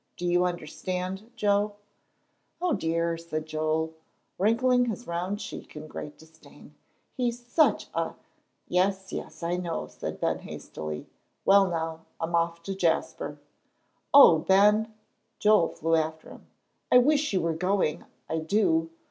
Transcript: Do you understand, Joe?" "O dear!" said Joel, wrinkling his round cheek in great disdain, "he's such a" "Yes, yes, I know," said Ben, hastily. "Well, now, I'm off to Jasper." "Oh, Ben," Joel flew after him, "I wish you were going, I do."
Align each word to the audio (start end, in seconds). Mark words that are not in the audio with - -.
Do 0.17 0.25
you 0.25 0.45
understand, 0.45 1.29
Joe?" 1.35 1.75
"O 2.59 2.73
dear!" 2.73 3.17
said 3.17 3.45
Joel, 3.45 3.93
wrinkling 4.39 4.85
his 4.85 5.05
round 5.05 5.37
cheek 5.39 5.75
in 5.75 5.85
great 5.85 6.17
disdain, 6.17 6.73
"he's 7.15 7.45
such 7.45 7.85
a" 7.93 8.15
"Yes, 8.67 9.13
yes, 9.13 9.43
I 9.43 9.57
know," 9.57 9.85
said 9.85 10.19
Ben, 10.19 10.39
hastily. 10.39 11.05
"Well, 11.45 11.67
now, 11.69 12.07
I'm 12.19 12.33
off 12.33 12.63
to 12.63 12.73
Jasper." 12.73 13.37
"Oh, 14.11 14.39
Ben," 14.39 14.91
Joel 15.37 15.67
flew 15.67 15.93
after 15.93 16.31
him, 16.31 16.47
"I 16.91 16.97
wish 16.97 17.31
you 17.31 17.39
were 17.41 17.53
going, 17.53 18.03
I 18.27 18.39
do." 18.39 18.89